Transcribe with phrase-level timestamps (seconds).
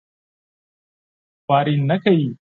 [1.45, 2.27] خواري نه کوي.